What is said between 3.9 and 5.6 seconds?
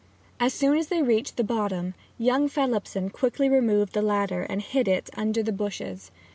the ladder and hid it under the